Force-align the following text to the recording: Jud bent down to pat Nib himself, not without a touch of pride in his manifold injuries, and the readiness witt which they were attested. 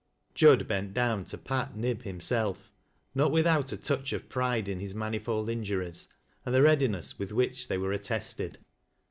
Jud 0.33 0.67
bent 0.67 0.95
down 0.95 1.25
to 1.25 1.37
pat 1.37 1.75
Nib 1.77 2.01
himself, 2.01 2.71
not 3.13 3.31
without 3.31 3.71
a 3.71 3.77
touch 3.77 4.13
of 4.13 4.29
pride 4.29 4.67
in 4.67 4.79
his 4.79 4.95
manifold 4.95 5.47
injuries, 5.47 6.07
and 6.43 6.55
the 6.55 6.63
readiness 6.63 7.19
witt 7.19 7.31
which 7.31 7.67
they 7.67 7.77
were 7.77 7.91
attested. 7.91 8.57